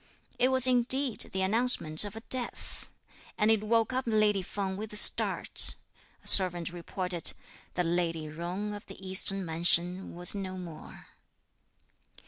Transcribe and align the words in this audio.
It 0.39 0.47
was 0.47 0.65
indeed 0.65 1.29
the 1.31 1.43
announcement 1.43 2.03
of 2.03 2.15
a 2.15 2.21
death; 2.21 2.89
and 3.37 3.51
it 3.51 3.63
woke 3.63 3.93
up 3.93 4.05
lady 4.07 4.41
Feng 4.41 4.75
with 4.75 4.91
a 4.93 4.95
start. 4.95 5.75
A 6.23 6.27
servant 6.27 6.73
reported 6.73 7.33
that 7.75 7.85
lady 7.85 8.21
Jung 8.23 8.73
of 8.73 8.83
the 8.87 8.97
eastern 9.07 9.45
mansion 9.45 10.15
was 10.15 10.33
no 10.33 10.57
more. 10.57 11.09